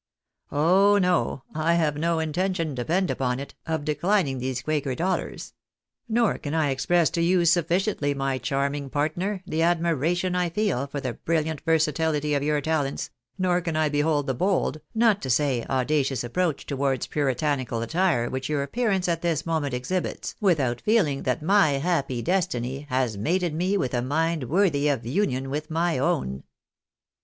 [0.51, 5.53] Oh no, I have no intention, depend upon it, of declining these quaker dollars;
[6.09, 10.87] nor can I ex press to you sufficiently, my charming partner, the admiration I feel
[10.87, 15.29] for the brilliant versatiUty of your talents, nor can I behold the bold, not to
[15.29, 21.21] say audacious approach towards puritanical attire which your appearance at this moment exhibits, without feeling
[21.21, 25.99] that my happy destiny has mated me with a mind worthy of union with my
[25.99, 26.41] own."